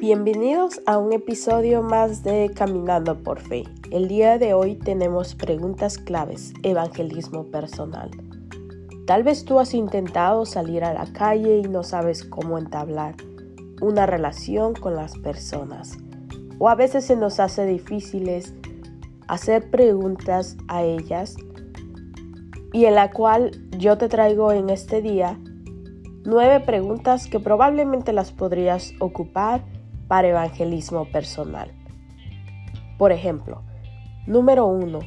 [0.00, 3.64] Bienvenidos a un episodio más de Caminando por Fe.
[3.90, 8.08] El día de hoy tenemos preguntas claves, evangelismo personal.
[9.08, 13.16] Tal vez tú has intentado salir a la calle y no sabes cómo entablar
[13.80, 15.98] una relación con las personas.
[16.60, 18.54] O a veces se nos hace difíciles
[19.26, 21.34] hacer preguntas a ellas
[22.72, 25.40] y en la cual yo te traigo en este día
[26.24, 29.64] nueve preguntas que probablemente las podrías ocupar
[30.08, 31.70] para evangelismo personal.
[32.98, 33.62] Por ejemplo,
[34.26, 35.00] número uno,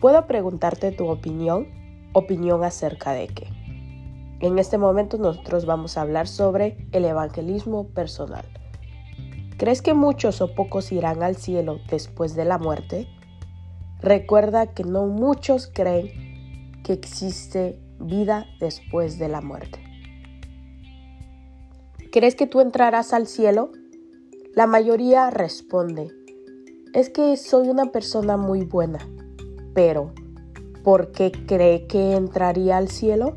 [0.00, 1.68] ¿puedo preguntarte tu opinión?
[2.14, 3.46] Opinión acerca de qué.
[4.40, 8.44] En este momento nosotros vamos a hablar sobre el evangelismo personal.
[9.58, 13.08] ¿Crees que muchos o pocos irán al cielo después de la muerte?
[14.00, 19.82] Recuerda que no muchos creen que existe vida después de la muerte.
[22.12, 23.70] ¿Crees que tú entrarás al cielo?
[24.56, 26.10] La mayoría responde,
[26.94, 29.00] es que soy una persona muy buena,
[29.74, 30.14] pero
[30.82, 33.36] ¿por qué cree que entraría al cielo?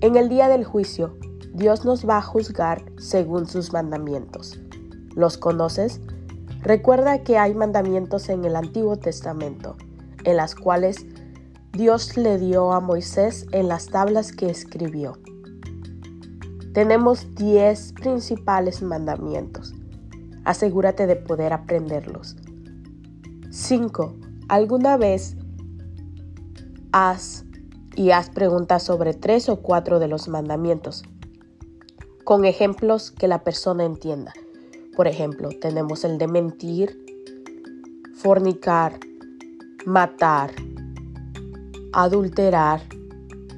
[0.00, 1.18] En el día del juicio,
[1.52, 4.58] Dios nos va a juzgar según sus mandamientos.
[5.14, 6.00] ¿Los conoces?
[6.62, 9.76] Recuerda que hay mandamientos en el Antiguo Testamento,
[10.24, 11.04] en las cuales
[11.72, 15.18] Dios le dio a Moisés en las tablas que escribió.
[16.72, 19.74] Tenemos 10 principales mandamientos
[20.46, 22.36] asegúrate de poder aprenderlos.
[23.50, 24.14] 5.
[24.48, 25.36] ¿Alguna vez
[26.92, 27.44] has
[27.96, 31.02] y haz preguntas sobre tres o cuatro de los mandamientos?
[32.24, 34.32] Con ejemplos que la persona entienda.
[34.96, 36.96] Por ejemplo, tenemos el de mentir,
[38.14, 39.00] fornicar,
[39.84, 40.52] matar,
[41.92, 42.82] adulterar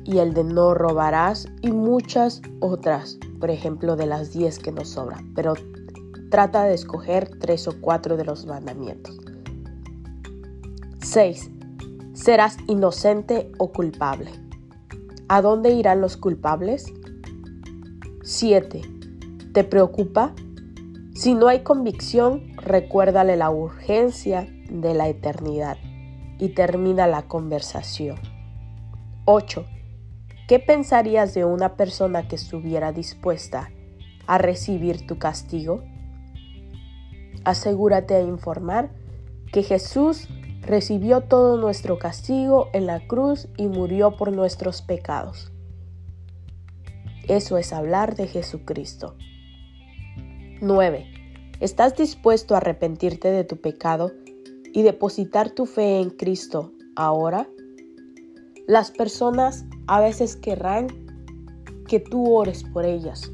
[0.04, 4.88] y el de no robarás y muchas otras, por ejemplo, de las 10 que nos
[4.88, 5.34] sobran.
[5.34, 5.52] Pero
[6.30, 9.16] Trata de escoger tres o cuatro de los mandamientos.
[11.00, 11.50] 6.
[12.12, 14.30] Serás inocente o culpable.
[15.28, 16.92] ¿A dónde irán los culpables?
[18.22, 18.82] 7.
[19.54, 20.34] ¿Te preocupa?
[21.14, 25.78] Si no hay convicción, recuérdale la urgencia de la eternidad
[26.38, 28.18] y termina la conversación.
[29.24, 29.64] 8.
[30.46, 33.70] ¿Qué pensarías de una persona que estuviera dispuesta
[34.26, 35.82] a recibir tu castigo?
[37.44, 38.90] Asegúrate de informar
[39.52, 40.28] que Jesús
[40.62, 45.50] recibió todo nuestro castigo en la cruz y murió por nuestros pecados.
[47.26, 49.14] Eso es hablar de Jesucristo.
[50.60, 51.06] 9.
[51.60, 54.12] ¿Estás dispuesto a arrepentirte de tu pecado
[54.72, 57.48] y depositar tu fe en Cristo ahora?
[58.66, 60.88] Las personas a veces querrán
[61.86, 63.30] que tú ores por ellas,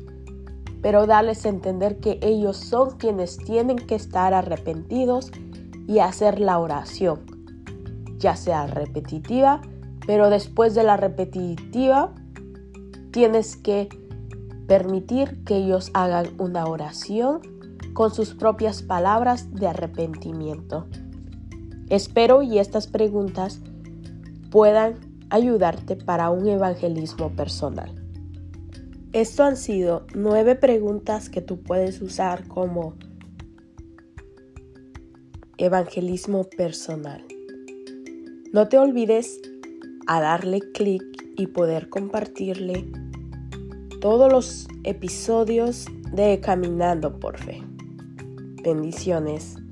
[0.84, 5.32] pero dales a entender que ellos son quienes tienen que estar arrepentidos
[5.86, 7.20] y hacer la oración,
[8.18, 9.62] ya sea repetitiva,
[10.06, 12.12] pero después de la repetitiva
[13.12, 13.88] tienes que
[14.66, 17.40] permitir que ellos hagan una oración
[17.94, 20.86] con sus propias palabras de arrepentimiento.
[21.88, 23.58] Espero y estas preguntas
[24.50, 24.96] puedan
[25.30, 28.03] ayudarte para un evangelismo personal.
[29.14, 32.96] Esto han sido nueve preguntas que tú puedes usar como
[35.56, 37.24] evangelismo personal.
[38.52, 39.40] No te olvides
[40.08, 41.04] a darle clic
[41.36, 42.90] y poder compartirle
[44.00, 47.62] todos los episodios de Caminando por Fe.
[48.64, 49.63] Bendiciones.